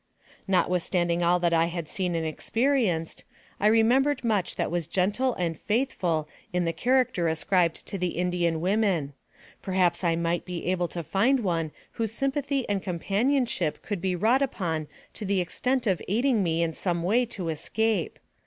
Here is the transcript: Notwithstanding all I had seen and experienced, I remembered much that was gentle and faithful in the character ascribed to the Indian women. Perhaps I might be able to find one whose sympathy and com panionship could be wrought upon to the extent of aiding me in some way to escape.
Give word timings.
Notwithstanding 0.47 1.21
all 1.21 1.39
I 1.45 1.65
had 1.67 1.87
seen 1.87 2.15
and 2.15 2.25
experienced, 2.25 3.23
I 3.59 3.67
remembered 3.67 4.23
much 4.23 4.55
that 4.55 4.71
was 4.71 4.87
gentle 4.87 5.35
and 5.35 5.59
faithful 5.59 6.27
in 6.51 6.65
the 6.65 6.73
character 6.73 7.27
ascribed 7.27 7.85
to 7.85 7.99
the 7.99 8.17
Indian 8.17 8.61
women. 8.61 9.13
Perhaps 9.61 10.03
I 10.03 10.15
might 10.15 10.43
be 10.43 10.65
able 10.65 10.87
to 10.87 11.03
find 11.03 11.41
one 11.41 11.69
whose 11.91 12.13
sympathy 12.13 12.67
and 12.67 12.81
com 12.81 12.97
panionship 12.97 13.83
could 13.83 14.01
be 14.01 14.15
wrought 14.15 14.41
upon 14.41 14.87
to 15.13 15.23
the 15.23 15.39
extent 15.39 15.85
of 15.85 16.01
aiding 16.07 16.41
me 16.41 16.63
in 16.63 16.73
some 16.73 17.03
way 17.03 17.23
to 17.27 17.49
escape. 17.49 18.17